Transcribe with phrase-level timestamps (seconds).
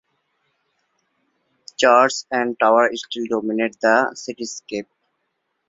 [1.77, 4.87] Church and tower still dominate the cityscape.